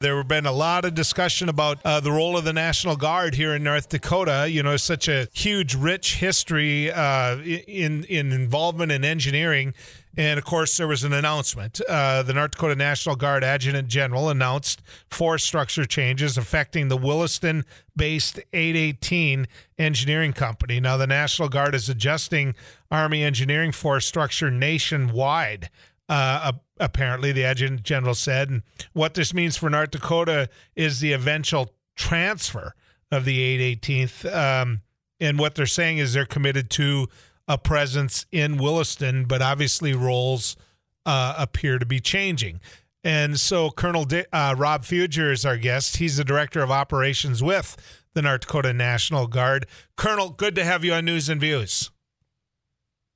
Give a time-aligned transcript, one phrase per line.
[0.00, 3.34] There have been a lot of discussion about uh, the role of the National Guard
[3.34, 4.46] here in North Dakota.
[4.48, 9.74] You know, such a huge, rich history uh, in in involvement in engineering.
[10.16, 11.80] And of course, there was an announcement.
[11.88, 17.64] Uh, the North Dakota National Guard Adjutant General announced force structure changes affecting the Williston
[17.96, 19.48] based 818
[19.80, 20.78] Engineering Company.
[20.78, 22.54] Now, the National Guard is adjusting
[22.88, 25.70] Army engineering force structure nationwide
[26.08, 28.48] uh, apparently, the adjutant general said.
[28.48, 28.62] And
[28.92, 32.74] what this means for North Dakota is the eventual transfer
[33.10, 34.34] of the 818th.
[34.34, 34.80] Um,
[35.20, 37.08] and what they're saying is they're committed to
[37.46, 40.56] a presence in Williston, but obviously roles
[41.06, 42.60] uh, appear to be changing.
[43.02, 45.96] And so Colonel uh, Rob Fuger is our guest.
[45.96, 47.76] He's the director of operations with
[48.14, 49.66] the North Dakota National Guard.
[49.96, 51.90] Colonel, good to have you on News and Views.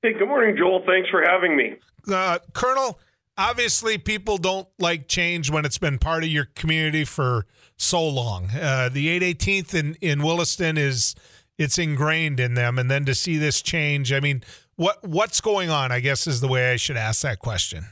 [0.03, 0.83] Hey, good morning, Joel.
[0.87, 1.77] Thanks for having me
[2.11, 2.99] uh, Colonel,
[3.37, 8.49] obviously people don't like change when it's been part of your community for so long.
[8.51, 11.15] Uh, the 818th in, in Williston is
[11.59, 14.43] it's ingrained in them, and then to see this change, I mean,
[14.77, 15.93] what what's going on?
[15.93, 17.85] I guess is the way I should ask that question.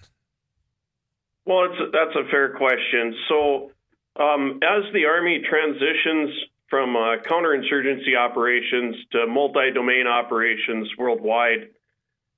[1.45, 3.15] Well, it's that's a fair question.
[3.29, 3.71] So,
[4.19, 6.31] um, as the Army transitions
[6.69, 11.69] from uh, counterinsurgency operations to multi-domain operations worldwide,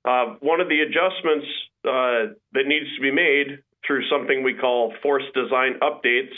[0.05, 1.47] uh, one of the adjustments
[1.85, 6.33] uh, that needs to be made through something we call force design updates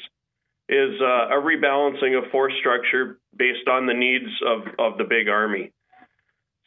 [0.67, 5.27] is uh, a rebalancing of force structure based on the needs of, of the big
[5.30, 5.71] army.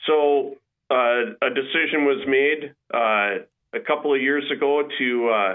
[0.06, 0.56] So
[0.90, 5.54] uh, a decision was made uh, a couple of years ago to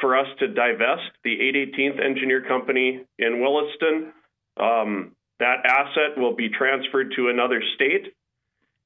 [0.00, 4.12] for us to divest the 818th Engineer Company in Williston.
[4.58, 8.14] Um, that asset will be transferred to another state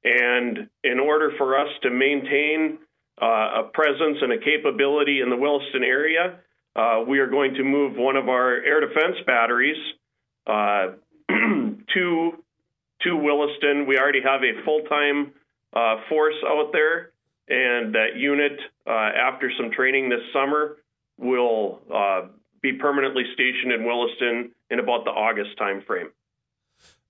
[0.04, 2.78] and in order for us to maintain
[3.20, 6.40] uh, a presence and a capability in the Williston area,
[6.74, 9.76] uh, we are going to move one of our air defense batteries
[10.46, 10.92] uh,
[11.28, 12.32] to
[13.02, 13.86] to Williston.
[13.86, 15.32] We already have a full time
[15.72, 17.10] uh, force out there,
[17.48, 20.78] and that unit, uh, after some training this summer,
[21.18, 22.22] will uh,
[22.62, 26.10] be permanently stationed in Williston in about the August timeframe.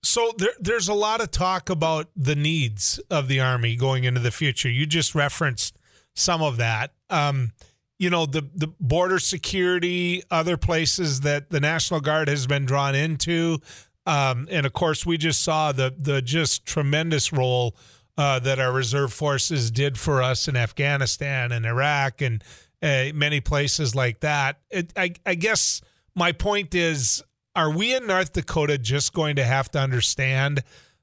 [0.02, 4.20] So there, there's a lot of talk about the needs of the army going into
[4.20, 4.68] the future.
[4.68, 5.78] You just referenced
[6.14, 6.92] some of that.
[7.08, 7.52] Um,
[7.98, 12.96] you know the the border security, other places that the National Guard has been drawn
[12.96, 13.58] into,
[14.06, 17.76] um, and of course we just saw the the just tremendous role
[18.18, 22.42] uh, that our reserve forces did for us in Afghanistan and Iraq and
[22.82, 24.58] uh, many places like that.
[24.70, 25.80] It, I, I guess
[26.16, 27.22] my point is
[27.54, 30.62] are we in North Dakota just going to have to understand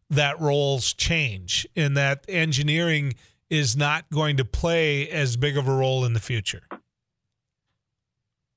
[0.10, 3.14] that roles change and that engineering
[3.50, 6.64] is not going to play as big of a role in the future?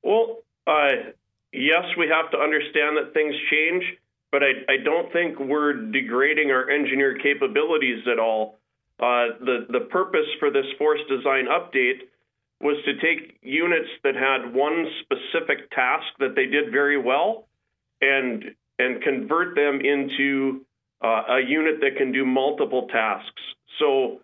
[0.02, 1.12] Well, uh,
[1.52, 3.84] yes, we have to understand that things change,
[4.30, 8.58] but I, I don't think we're degrading our engineer capabilities at all.
[8.98, 12.02] Uh, the the purpose for this force design update
[12.60, 17.48] was to take units that had one specific task that they did very well
[18.02, 18.44] and
[18.78, 20.66] and convert them into
[21.02, 23.42] uh, a unit that can do multiple tasks.
[23.78, 24.20] So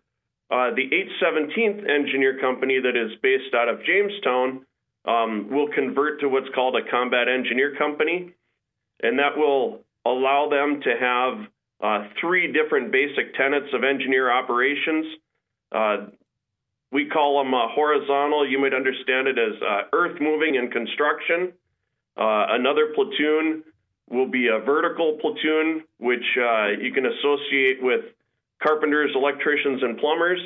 [0.50, 0.90] uh, the
[1.22, 4.66] 817th Engineer Company that is based out of Jamestown
[5.04, 8.34] um, will convert to what's called a Combat Engineer Company,
[9.02, 11.46] and that will allow them to have
[11.80, 15.06] uh, three different basic tenets of engineer operations.
[15.70, 15.96] Uh,
[16.90, 18.48] we call them uh, horizontal.
[18.48, 21.52] You might understand it as uh, earth moving and construction.
[22.18, 23.62] Uh, another platoon
[24.10, 28.06] will be a vertical platoon, which uh, you can associate with
[28.60, 30.40] carpenters, electricians, and plumbers.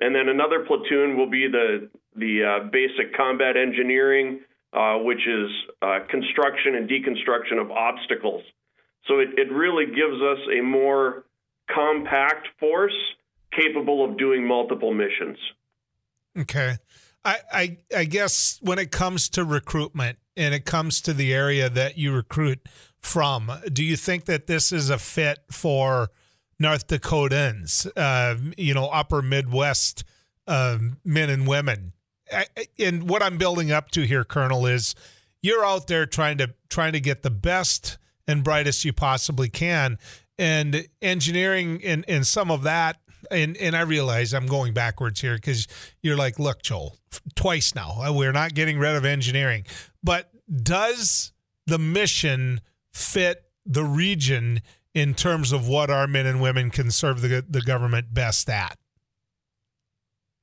[0.00, 4.40] And then another platoon will be the the uh, basic combat engineering,
[4.72, 8.42] uh, which is uh, construction and deconstruction of obstacles.
[9.08, 11.24] So it, it really gives us a more
[11.74, 12.94] compact force
[13.50, 15.38] capable of doing multiple missions.
[16.38, 16.76] Okay.
[17.24, 21.68] I, I, I guess when it comes to recruitment and it comes to the area
[21.68, 22.60] that you recruit
[23.00, 26.10] from, do you think that this is a fit for
[26.58, 30.04] North Dakotans, uh, you know, upper Midwest
[30.46, 31.92] uh, men and women?
[32.32, 32.46] I,
[32.78, 34.94] and what I'm building up to here, Colonel, is
[35.42, 39.98] you're out there trying to trying to get the best and brightest you possibly can,
[40.38, 42.98] and engineering and and some of that
[43.30, 45.68] and and I realize I'm going backwards here because
[46.02, 46.96] you're like, look, Joel,
[47.34, 49.64] twice now uh, we're not getting rid of engineering,
[50.02, 51.32] but does
[51.66, 52.60] the mission
[52.92, 54.60] fit the region
[54.94, 58.78] in terms of what our men and women can serve the the government best at?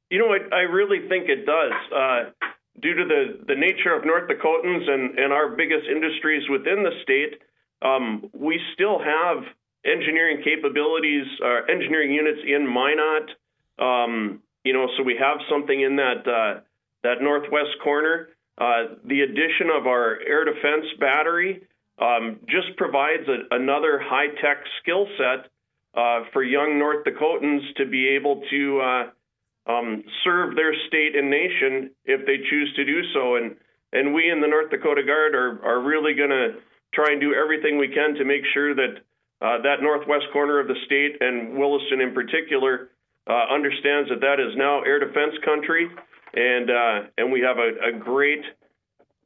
[0.10, 1.74] You know, I, I really think it does.
[1.96, 2.50] Uh,
[2.81, 6.92] due to the, the nature of North Dakotans and, and our biggest industries within the
[7.04, 7.42] state,
[7.81, 9.44] um, we still have
[9.86, 13.30] engineering capabilities, uh, engineering units in Minot.
[13.78, 16.62] Um, you know, so we have something in that uh,
[17.04, 18.30] that northwest corner.
[18.60, 21.64] Uh, the addition of our air defense battery
[21.98, 25.50] um, just provides a, another high tech skill set
[25.96, 31.30] uh, for young North Dakotans to be able to uh, um, serve their state and
[31.30, 33.36] nation if they choose to do so.
[33.36, 33.56] And
[33.92, 36.60] and we in the North Dakota Guard are are really going to
[36.94, 39.02] try and do everything we can to make sure that
[39.42, 42.90] uh, that northwest corner of the state and Williston in particular
[43.28, 45.88] uh, understands that that is now air defense country,
[46.34, 48.44] and uh, and we have a, a great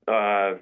[0.07, 0.53] uh,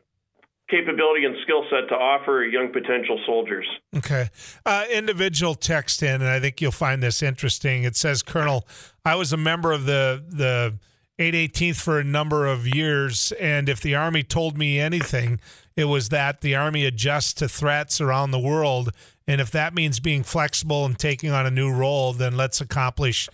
[0.70, 3.68] capability and skill set to offer young potential soldiers.
[3.96, 4.30] Okay.
[4.66, 7.84] Uh, individual text in, and I think you'll find this interesting.
[7.84, 8.66] It says, Colonel,
[9.06, 10.80] I was a member of the the
[11.20, 15.40] 818th for a number of years, and if the Army told me anything,
[15.76, 18.90] it was that the Army adjusts to threats around the world.
[19.28, 23.30] And if that means being flexible and taking on a new role, then let's accomplish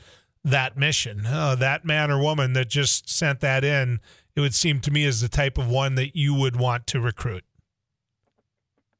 [0.50, 1.26] that mission.
[1.26, 4.00] Uh, that man or woman that just sent that in
[4.36, 7.02] it would seem to me as the type of one that you would want to
[7.02, 7.44] recruit.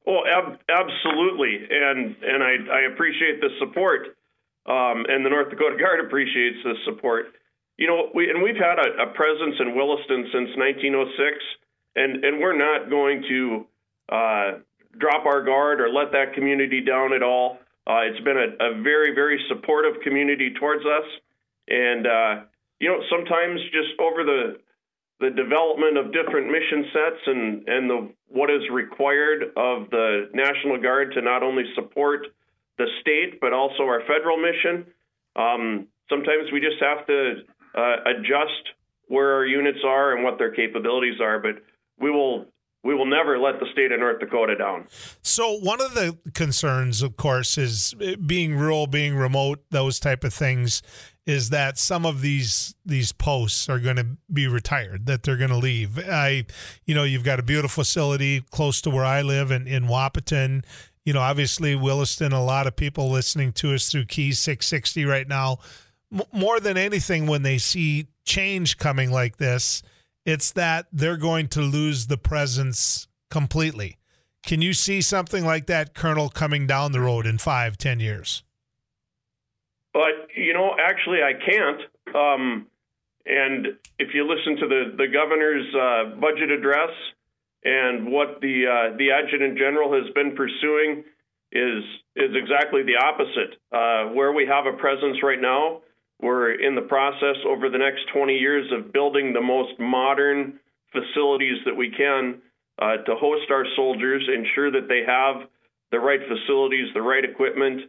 [0.04, 4.16] Oh, ab- absolutely, and and I, I appreciate the support,
[4.66, 7.26] um, and the North Dakota Guard appreciates the support.
[7.76, 11.38] You know, we and we've had a, a presence in Williston since 1906,
[11.96, 13.66] and and we're not going to
[14.08, 14.50] uh,
[14.98, 17.58] drop our guard or let that community down at all.
[17.86, 21.06] Uh, it's been a, a, very very supportive community towards us,
[21.68, 22.44] and uh,
[22.80, 24.58] you know sometimes just over the
[25.20, 30.80] the development of different mission sets and, and the, what is required of the National
[30.80, 32.28] Guard to not only support
[32.78, 34.86] the state but also our federal mission.
[35.34, 37.34] Um, sometimes we just have to
[37.76, 38.74] uh, adjust
[39.08, 41.62] where our units are and what their capabilities are, but
[41.98, 42.46] we will
[42.84, 44.86] we will never let the state of North Dakota down.
[45.20, 47.94] So one of the concerns, of course, is
[48.24, 50.80] being rural, being remote, those type of things
[51.28, 55.50] is that some of these these posts are going to be retired that they're going
[55.50, 55.98] to leave.
[55.98, 56.46] I
[56.86, 60.64] you know you've got a beautiful facility close to where i live in in wahpeton
[61.04, 65.28] you know obviously williston a lot of people listening to us through KEYZ 660 right
[65.28, 65.58] now.
[66.32, 69.82] More than anything when they see change coming like this
[70.24, 73.98] it's that they're going to lose the presence completely.
[74.44, 78.42] Can you see something like that colonel coming down the road in five ten years?
[79.92, 81.80] But you know, actually, I can't.
[82.14, 82.66] Um,
[83.26, 83.66] and
[83.98, 86.90] if you listen to the the governor's uh, budget address
[87.64, 91.04] and what the uh, the adjutant general has been pursuing
[91.52, 91.84] is
[92.16, 93.58] is exactly the opposite.
[93.72, 95.82] Uh, where we have a presence right now,
[96.20, 100.58] we're in the process over the next 20 years of building the most modern
[100.92, 102.40] facilities that we can
[102.80, 105.48] uh, to host our soldiers, ensure that they have
[105.90, 107.82] the right facilities, the right equipment,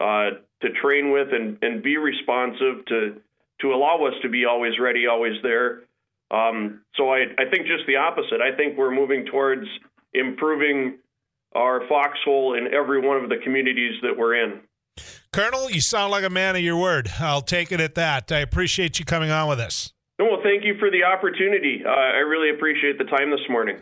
[0.00, 0.30] uh,
[0.62, 3.20] to train with and, and be responsive to
[3.60, 5.84] to allow us to be always ready, always there.
[6.30, 8.40] Um, so I, I think just the opposite.
[8.42, 9.66] I think we're moving towards
[10.12, 10.98] improving
[11.54, 14.60] our foxhole in every one of the communities that we're in.
[15.32, 17.10] Colonel, you sound like a man of your word.
[17.18, 18.30] I'll take it at that.
[18.30, 19.92] I appreciate you coming on with us.
[20.18, 21.82] Well, thank you for the opportunity.
[21.84, 23.76] Uh, I really appreciate the time this morning.